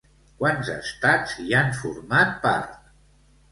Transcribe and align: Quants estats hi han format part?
Quants 0.37 0.71
estats 0.75 1.37
hi 1.45 1.55
han 1.61 1.71
format 1.83 2.35
part? 2.49 2.91